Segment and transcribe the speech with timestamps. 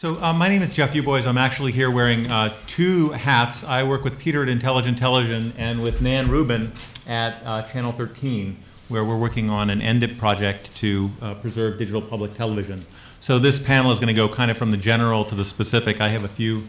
[0.00, 1.26] So uh, my name is Jeff Ubois.
[1.26, 3.64] I'm actually here wearing uh, two hats.
[3.64, 6.72] I work with Peter at Intelligent Television and with Nan Rubin
[7.06, 8.56] at uh, Channel 13,
[8.88, 12.86] where we're working on an NDIIPP project to uh, preserve digital public television.
[13.20, 16.00] So this panel is going to go kind of from the general to the specific.
[16.00, 16.62] I have a few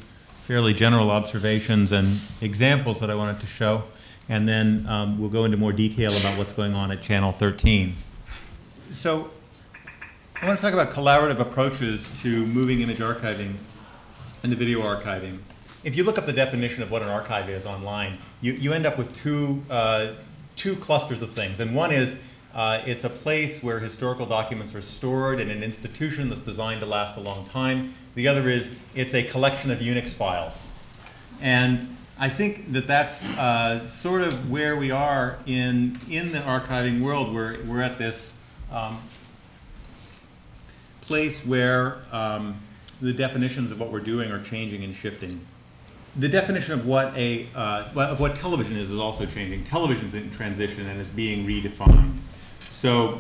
[0.43, 3.84] fairly general observations and examples that I wanted to show,
[4.27, 7.93] and then um, we'll go into more detail about what's going on at Channel 13.
[8.91, 9.32] So
[10.42, 13.54] I want to talk about collaborative approaches to moving image archiving
[14.42, 15.38] and the video archiving.
[15.84, 18.88] If you look up the definition of what an archive is online, you, you end
[18.88, 20.14] up with two, uh,
[20.56, 21.60] two clusters of things.
[21.60, 22.20] And one is
[22.56, 26.87] uh, it's a place where historical documents are stored in an institution that's designed to
[26.87, 27.93] last a long time.
[28.15, 30.68] The other is it's a collection of Unix files.
[31.39, 37.00] And I think that that's uh, sort of where we are in, in the archiving
[37.02, 37.31] world.
[37.31, 38.36] We're, we're at this
[38.72, 39.00] um,
[41.11, 42.56] place where um,
[43.02, 45.45] the definitions of what we're doing are changing and shifting.
[46.16, 49.66] The definition of what a uh, of what television is is also changing.
[49.66, 52.16] Television is in transition and is being redefined.
[52.70, 53.20] So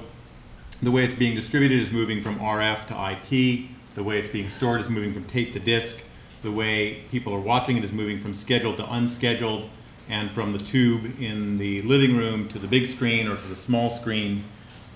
[0.81, 3.67] the way it's being distributed is moving from RF to IP.
[3.95, 6.01] The way it's being stored is moving from tape to disk.
[6.43, 9.67] The way people are watching it is moving from scheduled to unscheduled,
[10.07, 13.55] and from the tube in the living room to the big screen or to the
[13.57, 14.45] small screen.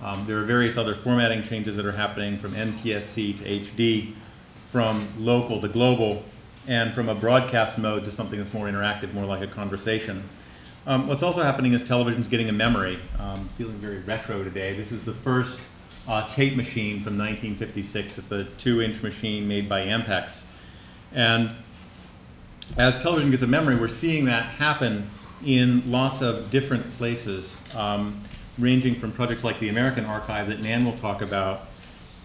[0.05, 4.13] Um, there are various other formatting changes that are happening from NTSC to HD,
[4.67, 6.23] from local to global,
[6.67, 10.23] and from a broadcast mode to something that's more interactive, more like a conversation.
[10.85, 12.99] Um, what's also happening is television's getting a memory.
[13.17, 14.75] Um, feeling very retro today.
[14.75, 15.59] This is the first
[16.07, 18.19] uh, tape machine from 1956.
[18.19, 20.45] It's a two-inch machine made by Ampex.
[21.15, 21.49] And
[22.77, 25.09] as television gets a memory, we're seeing that happen
[25.43, 27.59] in lots of different places.
[27.75, 28.21] Um,
[28.57, 31.61] ranging from projects like the American Archive that Nan will talk about,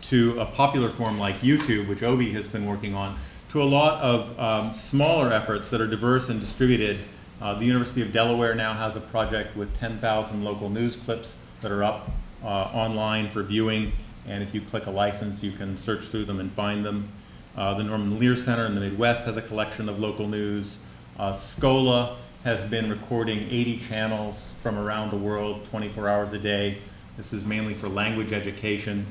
[0.02, 3.18] to a popular form like YouTube, which Obi has been working on,
[3.50, 6.98] to a lot of um, smaller efforts that are diverse and distributed.
[7.40, 11.70] Uh, the University of Delaware now has a project with 10,000 local news clips that
[11.70, 12.10] are up
[12.42, 13.92] uh, online for viewing,
[14.26, 17.08] and if you click a license, you can search through them and find them.
[17.56, 20.78] Uh, the Norman Lear Center in the Midwest has a collection of local news.
[21.18, 26.78] Uh, Scola has been recording 80 channels from around the world 24 hours a day.
[27.18, 29.04] This is mainly for language education.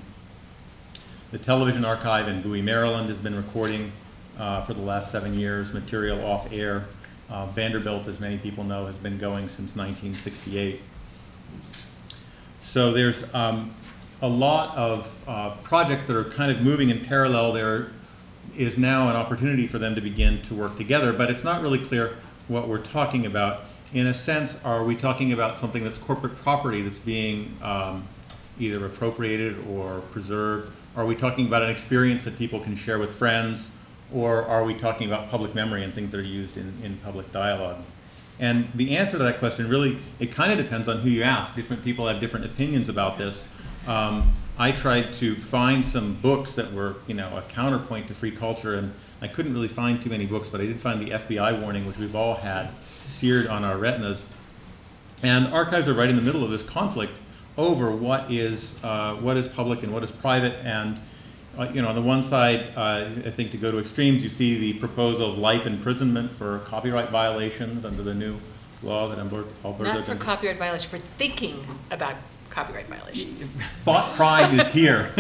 [1.31, 3.91] The Television Archive in Bowie, Maryland has been recording
[4.39, 6.85] uh, for the last seven years material off air.
[7.29, 10.81] Uh, Vanderbilt, as many people know, has been going since 1968.
[12.59, 13.75] So there's um,
[14.23, 17.53] a lot of uh, projects that are kind of moving in parallel.
[17.53, 17.91] There
[18.57, 21.77] is now an opportunity for them to begin to work together, but it's not really
[21.77, 22.17] clear
[22.49, 23.61] what we're talking about.
[23.93, 28.07] In a sense, are we talking about something that's corporate property that's being um,
[28.59, 30.71] either appropriated or preserved?
[30.95, 33.71] Are we talking about an experience that people can share with friends?
[34.13, 37.31] Or are we talking about public memory and things that are used in, in public
[37.31, 37.77] dialogue?
[38.39, 41.55] And the answer to that question really, it kind of depends on who you ask.
[41.55, 43.47] Different people have different opinions about this.
[43.87, 48.31] Um, I tried to find some books that were, you know, a counterpoint to free
[48.31, 51.61] culture, and I couldn't really find too many books, but I did find the FBI
[51.61, 52.69] warning, which we've all had
[53.03, 54.27] seared on our retinas.
[55.23, 57.13] And archives are right in the middle of this conflict
[57.57, 60.53] over what is uh, what is public and what is private.
[60.65, 60.99] And
[61.57, 64.29] uh, you know, on the one side, uh, I think to go to extremes, you
[64.29, 68.37] see the proposal of life imprisonment for copyright violations under the new
[68.83, 69.17] law that.
[69.19, 72.15] Alberto Not for copyright violation, for thinking about
[72.49, 73.43] copyright violations.
[73.83, 75.11] Thought crime is here.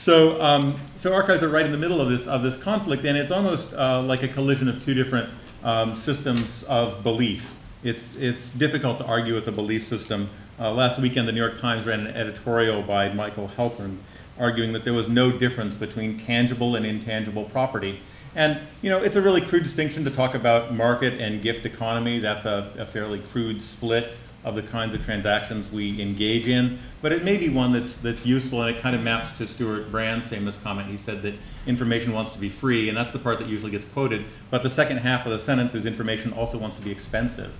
[0.00, 3.18] So, um, so archives are right in the middle of this of this conflict, and
[3.18, 5.28] it's almost uh, like a collision of two different
[5.62, 7.54] um, systems of belief.
[7.82, 10.30] It's it's difficult to argue with a belief system.
[10.58, 13.98] Uh, last weekend, the New York Times ran an editorial by Michael Helprin
[14.38, 18.00] arguing that there was no difference between tangible and intangible property.
[18.34, 22.20] And you know, it's a really crude distinction to talk about market and gift economy.
[22.20, 27.12] That's a, a fairly crude split of the kinds of transactions we engage in, but
[27.12, 30.26] it may be one that's that's useful and it kind of maps to Stewart Brand's
[30.26, 30.88] famous comment.
[30.88, 31.34] He said that
[31.66, 34.24] information wants to be free, and that's the part that usually gets quoted.
[34.50, 37.52] But the second half of the sentence is information also wants to be expensive.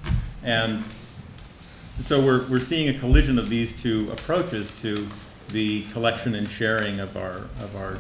[0.43, 0.83] And
[2.01, 5.07] so we're, we're seeing a collision of these two approaches to
[5.49, 7.99] the collection and sharing of our of our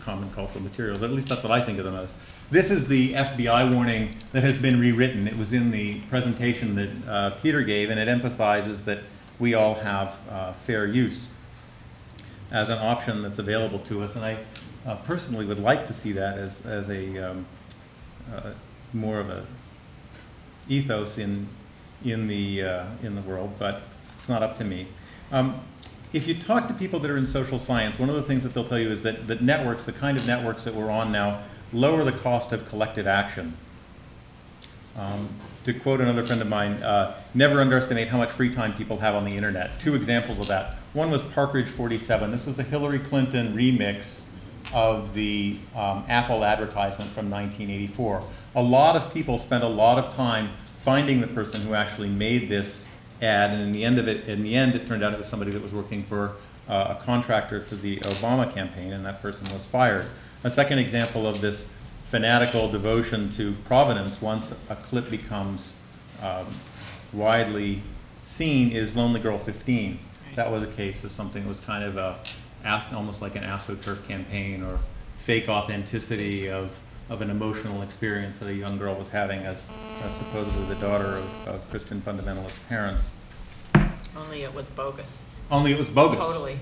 [0.00, 1.02] common cultural materials.
[1.02, 2.12] At least that's what I think of them as.
[2.52, 5.26] This is the FBI warning that has been rewritten.
[5.26, 8.98] It was in the presentation that uh, Peter gave, and it emphasizes that
[9.38, 11.30] we all have uh, fair use
[12.50, 14.16] as an option that's available to us.
[14.16, 14.36] And I
[14.84, 17.46] uh, personally would like to see that as, as a um,
[18.30, 18.50] uh,
[18.92, 19.46] more of a
[20.68, 21.48] ethos in,
[22.04, 23.80] in, the, uh, in the world, but
[24.18, 24.88] it's not up to me.
[25.30, 25.58] Um,
[26.12, 28.52] if you talk to people that are in social science, one of the things that
[28.52, 31.40] they'll tell you is that, that networks, the kind of networks that we're on now,
[31.72, 33.54] lower the cost of collective action.
[34.96, 35.28] Um,
[35.64, 39.14] to quote another friend of mine, uh, never underestimate how much free time people have
[39.14, 39.80] on the internet.
[39.80, 40.74] Two examples of that.
[40.92, 42.30] One was Parkridge 47.
[42.30, 44.24] This was the Hillary Clinton remix
[44.74, 48.22] of the um, Apple advertisement from 1984.
[48.56, 52.48] A lot of people spent a lot of time finding the person who actually made
[52.48, 52.86] this
[53.22, 55.28] ad, and in the end of it, in the end, it turned out it was
[55.28, 56.32] somebody that was working for
[56.72, 60.06] uh, a contractor to the Obama campaign, and that person was fired.
[60.42, 61.70] A second example of this
[62.04, 65.74] fanatical devotion to providence, once a clip becomes
[66.22, 66.46] um,
[67.12, 67.82] widely
[68.22, 69.98] seen is Lonely Girl 15.
[70.34, 72.18] That was a case of something that was kind of a,
[72.94, 74.78] almost like an AstroTurf campaign or
[75.18, 76.80] fake authenticity of,
[77.10, 79.66] of an emotional experience that a young girl was having as
[80.02, 83.10] uh, supposedly the daughter of, of Christian fundamentalist parents.
[84.16, 85.24] Only it was bogus.
[85.50, 86.18] Only it was bogus.
[86.18, 86.58] Totally.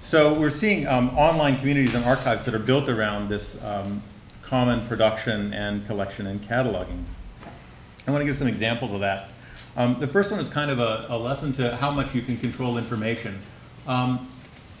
[0.00, 4.02] So we're seeing um, online communities and archives that are built around this um,
[4.42, 7.04] common production and collection and cataloging.
[8.06, 9.28] I want to give some examples of that.
[9.76, 12.36] Um, the first one is kind of a, a lesson to how much you can
[12.36, 13.38] control information.
[13.86, 14.28] Um,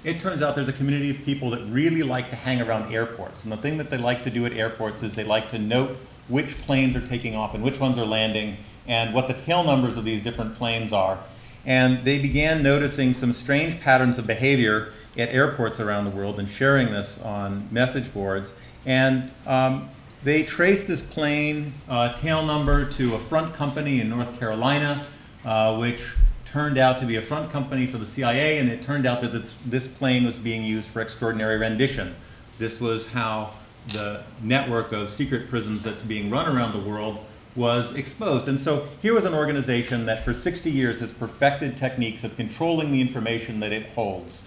[0.02, 3.44] it turns out there's a community of people that really like to hang around airports.
[3.44, 5.96] And the thing that they like to do at airports is they like to note
[6.28, 8.56] which planes are taking off and which ones are landing
[8.86, 11.18] and what the tail numbers of these different planes are.
[11.66, 16.48] And they began noticing some strange patterns of behavior at airports around the world and
[16.48, 18.52] sharing this on message boards.
[18.86, 19.88] And um,
[20.22, 25.04] they traced this plane uh, tail number to a front company in North Carolina,
[25.44, 26.14] uh, which
[26.46, 29.32] turned out to be a front company for the CIA, and it turned out that
[29.32, 32.14] this, this plane was being used for extraordinary rendition.
[32.58, 33.54] This was how
[33.88, 37.24] the network of secret prisons that's being run around the world
[37.56, 38.48] was exposed.
[38.48, 42.92] And so here was an organization that for 60 years has perfected techniques of controlling
[42.92, 44.44] the information that it holds.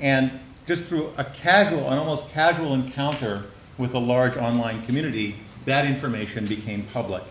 [0.00, 3.44] And just through a casual, an almost casual encounter
[3.78, 7.22] with a large online community, that information became public.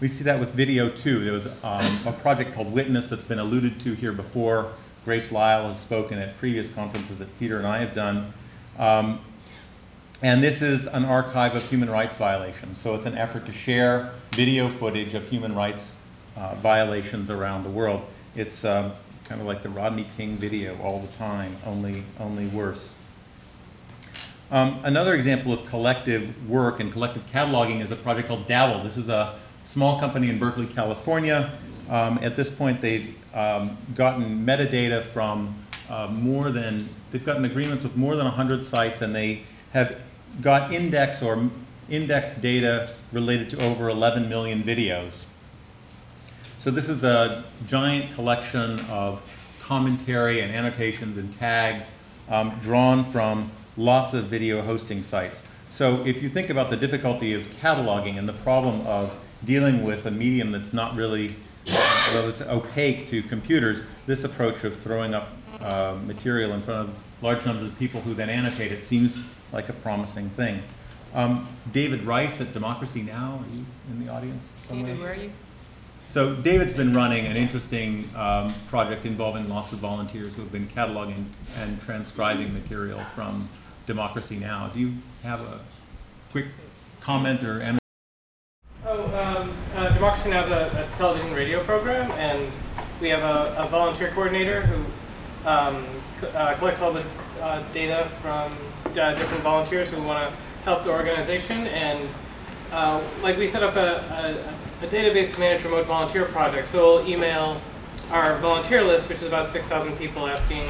[0.00, 1.24] We see that with video too.
[1.24, 4.72] There was um, a project called Witness that's been alluded to here before.
[5.04, 8.32] Grace Lile has spoken at previous conferences that Peter and I have done.
[8.78, 9.20] Um,
[10.22, 12.78] and this is an archive of human rights violations.
[12.78, 15.94] So it's an effort to share video footage of human rights
[16.36, 18.02] uh, violations around the world.
[18.34, 18.92] It's um,
[19.24, 22.94] kind of like the Rodney King video all the time, only, only worse.
[24.50, 28.82] Um, another example of collective work and collective cataloging is a project called Dabble.
[28.82, 31.52] This is a small company in Berkeley, California.
[31.88, 35.54] Um, at this point, they've um, gotten metadata from
[35.88, 39.96] uh, more than, they've gotten agreements with more than 100 sites, and they have
[40.40, 41.50] got index or
[41.88, 45.24] index data related to over 11 million videos.
[46.58, 49.28] So this is a giant collection of
[49.60, 51.92] commentary and annotations and tags
[52.28, 55.42] um, drawn from lots of video hosting sites.
[55.68, 60.06] So if you think about the difficulty of cataloging and the problem of dealing with
[60.06, 61.34] a medium that's not really,
[61.66, 65.28] well, it's opaque to computers, this approach of throwing up
[65.60, 69.22] uh, material in front of large numbers of people who then annotate it seems
[69.52, 70.62] like a promising thing.
[71.14, 73.42] Um, David Rice at Democracy Now!
[73.44, 74.86] Are you in the audience somewhere?
[74.92, 75.32] David, where are you?
[76.08, 80.66] So David's been running an interesting um, project involving lots of volunteers who have been
[80.68, 81.24] cataloging
[81.58, 83.48] and transcribing material from
[83.86, 84.68] Democracy Now!
[84.72, 85.60] Do you have a
[86.30, 86.46] quick
[87.00, 87.78] comment or em-
[88.86, 90.44] Oh, um, uh, Democracy Now!
[90.44, 92.50] is a, a television radio program, and
[93.00, 94.84] we have a, a volunteer coordinator who
[95.46, 95.84] um,
[96.34, 97.04] uh, collects all the
[97.40, 98.52] uh, data from
[98.98, 101.66] uh, different volunteers who want to help the organization.
[101.68, 102.08] And
[102.72, 106.96] uh, like we set up a, a, a database to manage remote volunteer projects, so
[106.96, 107.60] we'll email
[108.10, 110.68] our volunteer list, which is about 6,000 people, asking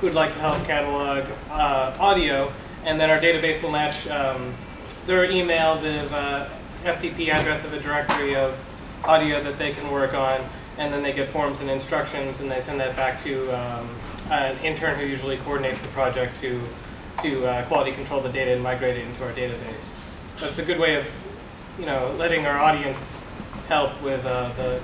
[0.00, 2.52] who'd like to help catalog uh, audio,
[2.84, 4.54] and then our database will match um,
[5.06, 6.48] their email, the uh,
[6.84, 8.56] FTP address of a directory of
[9.04, 10.40] audio that they can work on,
[10.78, 13.88] and then they get forms and instructions, and they send that back to um,
[14.30, 16.60] an intern who usually coordinates the project to
[17.22, 19.90] to uh, quality control the data and migrate it into our database.
[20.38, 21.06] So it's a good way of,
[21.78, 23.22] you know, letting our audience
[23.68, 24.80] help with uh, the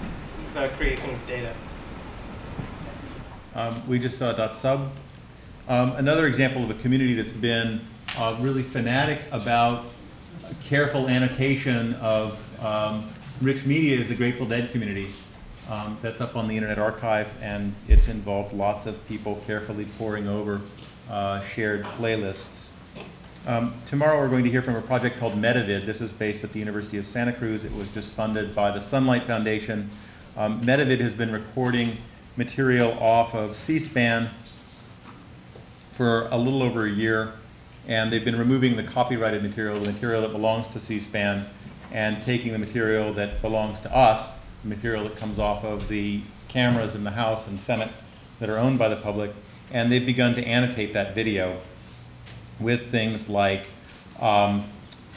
[0.55, 1.55] the creation of data.
[3.55, 4.89] Um, we just saw dotSUB.
[5.69, 7.81] Um, another example of a community that's been
[8.17, 9.85] uh, really fanatic about
[10.65, 13.09] careful annotation of um,
[13.43, 15.11] rich media is the Grateful Dead community.
[15.69, 20.27] Um, that's up on the Internet Archive, and it's involved lots of people carefully poring
[20.27, 20.63] over
[21.11, 22.69] uh, shared playlists.
[23.47, 25.85] Um, tomorrow we're going to hear from a project called MetaVid.
[25.85, 27.67] This is based at the University of Santa Cruz.
[27.67, 29.91] It was just funded by the Sunlight Foundation.
[30.39, 31.99] Um, MetaVid has been recording
[32.39, 34.31] material off of C-SPAN
[35.93, 37.35] for a little over a year,
[37.87, 41.45] and they've been removing the copyrighted material, the material that belongs to C-SPAN,
[41.93, 46.95] and taking the material that belongs to us, material that comes off of the cameras
[46.95, 47.91] in the House and Senate
[48.41, 49.33] that are owned by the public,
[49.71, 51.59] and they've begun to annotate that video
[52.59, 53.67] with things like
[54.21, 54.65] um,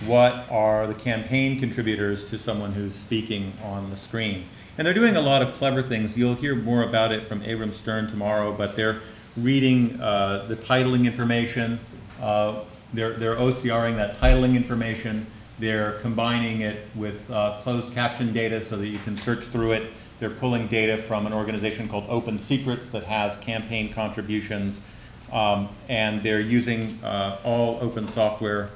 [0.06, 4.46] what are the campaign contributors to someone who's speaking on the screen.
[4.78, 6.18] And they're doing a lot of clever things.
[6.18, 9.02] You'll hear more about it from Abram Stern tomorrow, but they're
[9.38, 11.80] reading uh, the titling information.
[12.22, 12.62] Uh,
[12.94, 15.28] they're, they're OCRing that titling information.
[15.62, 19.94] They're combining it with uh, closed caption data so that you can search through it.
[20.20, 24.82] They're pulling data from an organization called Open Secrets that has campaign contributions.
[25.32, 28.72] Um, and they're using uh, all open software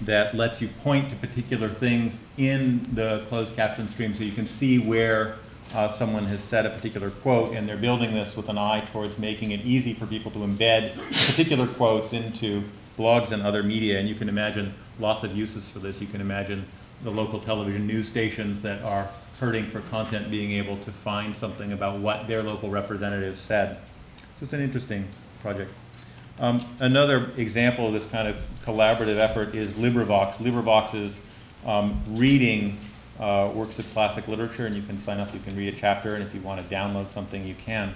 [0.00, 4.46] that lets you point to particular things in the closed caption stream so you can
[4.46, 5.36] see where
[5.72, 7.54] uh, someone has said a particular quote.
[7.54, 10.96] And they're building this with an eye towards making it easy for people to embed
[11.28, 12.64] particular quotes into
[12.98, 13.98] blogs and other media.
[13.98, 16.00] And you can imagine lots of uses for this.
[16.00, 16.66] You can imagine
[17.02, 19.08] the local television news stations that are
[19.40, 23.76] hurting for content being able to find something about what their local representatives said.
[24.16, 25.08] So it's an interesting
[25.40, 25.70] project.
[26.40, 30.36] Um, another example of this kind of collaborative effort is LibriVox.
[30.36, 31.20] LibriVox is
[31.64, 32.78] um, reading
[33.20, 36.14] uh, works of classic literature, and you can sign up, you can read a chapter,
[36.14, 37.94] and if you want to download something, you can.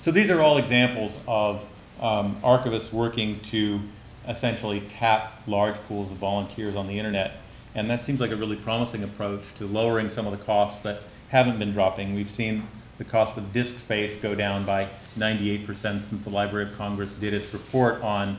[0.00, 1.66] So these are all examples of
[2.00, 3.80] um, archivists working to
[4.26, 7.40] essentially tap large pools of volunteers on the internet.
[7.74, 11.02] And that seems like a really promising approach to lowering some of the costs that
[11.28, 12.14] haven't been dropping.
[12.14, 12.64] We've seen
[12.98, 15.66] the cost of disk space go down by 98%
[16.00, 18.38] since the Library of Congress did its report on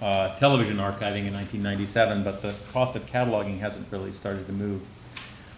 [0.00, 4.82] uh, television archiving in 1997, but the cost of cataloging hasn't really started to move.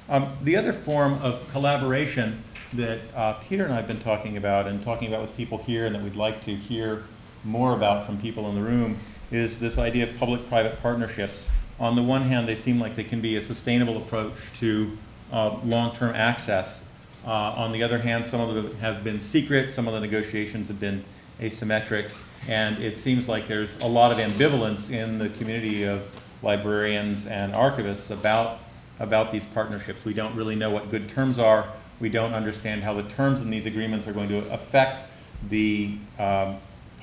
[0.09, 4.67] Um, the other form of collaboration that uh, Peter and I have been talking about
[4.67, 7.05] and talking about with people here and that we'd like to hear
[7.49, 8.99] more about from people in the room
[9.31, 11.51] is this idea of public-private partnerships.
[11.81, 14.97] On the one hand, they seem like they can be a sustainable approach to
[15.33, 16.83] uh, long-term access.
[17.27, 20.69] Uh, on the other hand, some of them have been secret, some of the negotiations
[20.69, 21.05] have been
[21.41, 22.09] asymmetric,
[22.49, 26.03] and it seems like there's a lot of ambivalence in the community of
[26.43, 28.61] librarians and archivists about,
[28.99, 30.05] about these partnerships.
[30.05, 31.67] We don't really know what good terms are.
[32.01, 35.03] We don't understand how the terms in these agreements are going to affect
[35.49, 36.57] the um,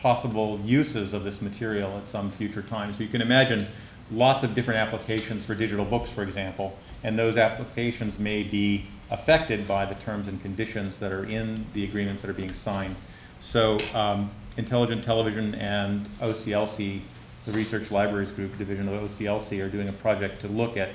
[0.06, 2.94] possible uses of this material at some future time.
[2.94, 3.66] So you can imagine
[4.12, 9.68] lots of different applications for digital books, for example, and those applications may be affected
[9.68, 12.96] by the terms and conditions that are in the agreements that are being signed.
[13.40, 17.00] So um, Intelligent Television and OCLC,
[17.48, 20.90] the Research Libraries Group division of OCLC, are doing a project to look at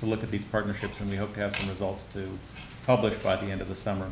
[0.00, 2.36] to look at these partnerships, and we hope to have some results to
[2.84, 4.10] publish by the end of the summer.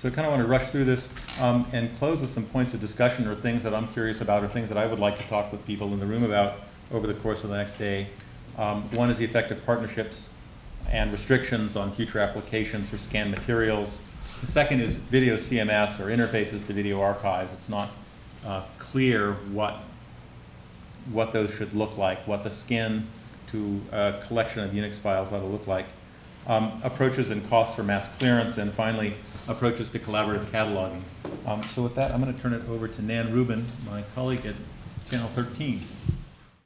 [0.00, 1.08] So I kind of want to rush through this
[1.40, 4.46] um, and close with some points of discussion or things that I'm curious about or
[4.46, 6.54] things that I would like to talk with people in the room about
[6.92, 8.06] over the course of the next day.
[8.56, 10.30] Um, one is the effect of partnerships
[10.88, 14.00] and restrictions on future applications for scanned materials.
[14.40, 17.52] The second is video CMS or interfaces to video archives.
[17.52, 17.90] It's not
[18.46, 19.78] uh, clear what,
[21.10, 23.04] what those should look like, what the skin
[23.48, 25.86] to a collection of Unix files ought to look like.
[26.48, 29.14] Um, approaches and costs for mass clearance, and finally,
[29.48, 31.02] approaches to collaborative cataloging.
[31.46, 34.46] Um, so with that, I'm going to turn it over to Nan Rubin, my colleague
[34.46, 34.54] at
[35.10, 35.82] Channel 13.